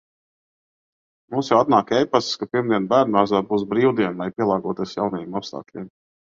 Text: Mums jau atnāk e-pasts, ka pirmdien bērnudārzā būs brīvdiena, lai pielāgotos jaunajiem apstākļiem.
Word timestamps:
Mums 1.35 1.51
jau 1.53 1.59
atnāk 1.65 1.93
e-pasts, 1.99 2.39
ka 2.41 2.49
pirmdien 2.55 2.89
bērnudārzā 2.95 3.45
būs 3.53 3.69
brīvdiena, 3.77 4.17
lai 4.25 4.31
pielāgotos 4.41 4.99
jaunajiem 5.01 5.41
apstākļiem. 5.45 5.91